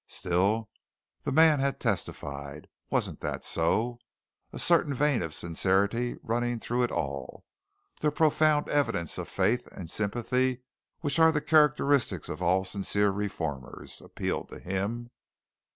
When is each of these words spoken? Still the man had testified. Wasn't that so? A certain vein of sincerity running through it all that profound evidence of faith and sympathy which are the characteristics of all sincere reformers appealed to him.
Still 0.07 0.67
the 1.21 1.31
man 1.31 1.59
had 1.59 1.79
testified. 1.79 2.67
Wasn't 2.89 3.19
that 3.19 3.43
so? 3.43 3.99
A 4.51 4.57
certain 4.57 4.95
vein 4.95 5.21
of 5.21 5.31
sincerity 5.35 6.17
running 6.23 6.59
through 6.59 6.81
it 6.81 6.91
all 6.91 7.45
that 7.99 8.11
profound 8.13 8.67
evidence 8.67 9.19
of 9.19 9.29
faith 9.29 9.67
and 9.71 9.91
sympathy 9.91 10.63
which 11.01 11.19
are 11.19 11.31
the 11.31 11.39
characteristics 11.39 12.29
of 12.29 12.41
all 12.41 12.65
sincere 12.65 13.11
reformers 13.11 14.01
appealed 14.01 14.49
to 14.49 14.57
him. 14.59 15.11